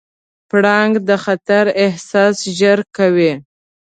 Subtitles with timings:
[0.49, 3.33] پړانګ د خطر احساس ژر کوي.